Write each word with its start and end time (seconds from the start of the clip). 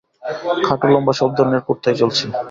খাটো, 0.65 0.87
লম্বা 0.93 1.13
সব 1.13 1.29
ধরনের 1.37 1.61
কুর্তাই 1.67 1.95
চলছে। 2.01 2.25